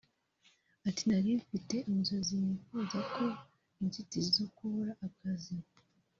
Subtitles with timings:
[0.87, 3.25] Ati “Nari mfite inzozi nifuza ko
[3.81, 5.55] inzitizi zo kubura akazi